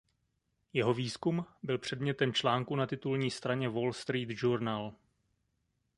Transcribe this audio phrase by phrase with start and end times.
[0.73, 4.93] Jeho výzkum byl předmětem článku na titulní straně "Wall Street Journal".